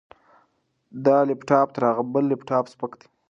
[1.05, 3.07] دا لپټاپ تر هغه بل لپټاپ سپک دی.